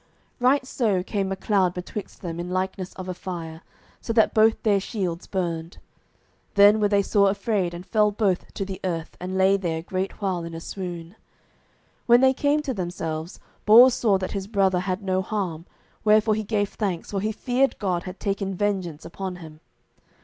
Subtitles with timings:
[0.39, 3.61] Right so came a cloud betwixt them in likeness of a fire,
[4.01, 5.77] so that both their shields burned.
[6.55, 9.81] Then were they sore afraid, and fell both to the earth, and lay there a
[9.83, 11.15] great while in a swoon.
[12.07, 15.67] When they came to themselves, Bors saw that his brother had no harm,
[16.03, 19.59] wherefore he gave thanks, for he feared God had taken vengeance upon him.